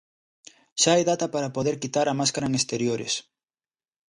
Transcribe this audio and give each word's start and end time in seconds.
Xa 0.81 0.91
hai 0.93 1.03
data 1.09 1.25
para 1.33 1.53
poder 1.55 1.75
quitar 1.81 2.07
a 2.09 2.17
máscara 2.19 2.47
en 2.49 2.53
exteriores. 2.59 3.13